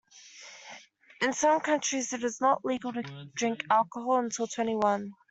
In 1.21 1.31
some 1.31 1.59
countries 1.59 2.11
it 2.11 2.23
is 2.23 2.41
not 2.41 2.65
legal 2.65 2.91
to 2.91 3.03
drink 3.35 3.65
alcohol 3.69 4.17
until 4.17 4.47
twenty-one 4.47 5.11